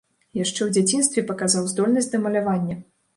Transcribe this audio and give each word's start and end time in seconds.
Яшчэ 0.37 0.53
ў 0.63 0.69
дзяцінстве 0.77 1.23
паказаў 1.31 1.67
здольнасці 1.73 2.11
да 2.15 2.23
малявання. 2.25 2.79